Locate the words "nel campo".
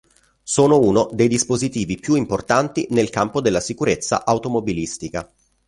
2.89-3.39